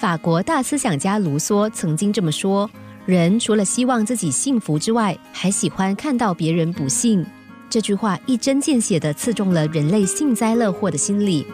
[0.00, 2.68] 法国大思想家卢梭曾经这么说
[3.04, 7.22] ：“人除了希望自己幸福之外，还喜欢看到别人不幸。”
[7.68, 11.46] 这句话一针见血地刺中了人类幸灾乐祸的心理。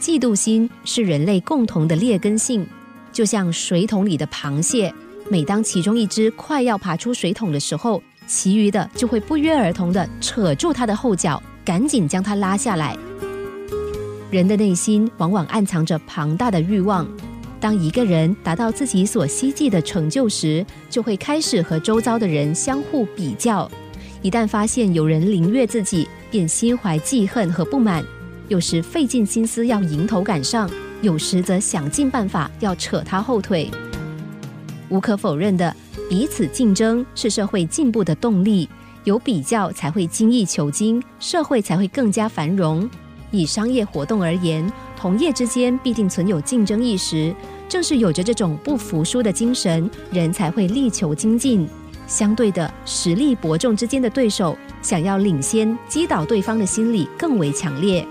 [0.00, 2.66] 嫉妒心是人类共同的劣根性，
[3.12, 4.90] 就像水桶里的螃蟹，
[5.28, 12.96] 每当其中一只快要爬出水桶的时候，其余的就会不约而同地扯住它的后脚，赶紧将它拉下来。
[14.30, 17.06] 人的内心往往暗藏着庞大的欲望。
[17.58, 23.70] 当一个人达到自己所希冀的成就时，就会开始和周遭的人相互比较。
[24.22, 28.04] 一旦发现有人凌越自己，便心怀记恨和不满。
[28.48, 30.70] 有时费尽心思要迎头赶上，
[31.02, 33.70] 有时则想尽办法要扯他后腿。
[34.88, 35.74] 无可否认的，
[36.08, 38.68] 彼此竞争是社会进步的动力。
[39.04, 42.88] 有比较才会精益求精，社会才会更加繁荣。
[43.30, 47.34] 以商业活动而言，同业之间必定存有竞争意识。
[47.68, 51.68] 正是有着这种不服输的精神，人才会力求精进。
[52.06, 58.04] 相对的，实力伯仲之间的对手，想要领先、击倒对方的心理更为强烈。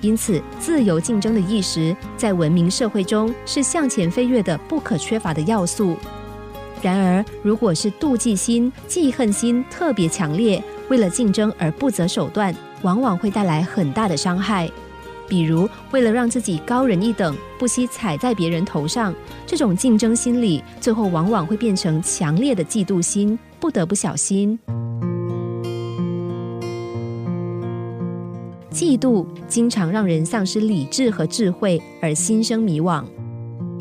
[0.00, 5.96] 因此，自由竞争的意识在文明社会中是向前飞跃的不可缺乏的要素。
[6.80, 12.54] 然而，如果是妒忌心、记恨心特别强烈，为了竞争而不择手段。
[12.84, 14.70] 往往会带来很大的伤害，
[15.26, 19.12] 比如为了让自己高人一等，不惜踩在别人头上，
[19.46, 24.58] 这种竞争心理最后往往会变成强烈的嫉妒心，不得不小心。
[28.70, 33.02] 嫉妒经常让人丧失理智和智慧，而心生迷惘。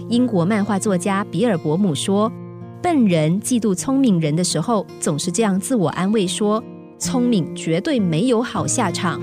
[0.08, 2.32] 英国漫画作家比尔伯姆说
[2.82, 6.64] ：“笨人嫉妒聪明人的时候，总是这样自我安慰说。”
[6.98, 9.22] 聪明绝对没有好下场。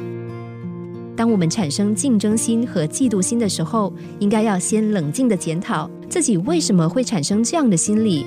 [1.17, 8.25] 当我们产生竞争心和嫉妒心的时候，应该要先冷静的检讨自己为什么会产生这样的心理，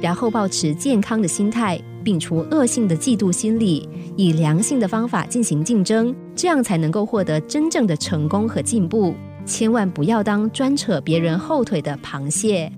[0.00, 9.12] 然后保持健康的心态，摒除恶性的嫉妒心理，以良性的方法进行竞争，这样才能够获得真正的成功和进步。
[9.44, 12.70] 千万不要当专扯别人后腿的螃蟹。